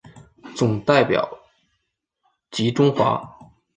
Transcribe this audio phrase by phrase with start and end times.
[0.55, 1.29] 总代表
[2.49, 3.37] 吉钟华。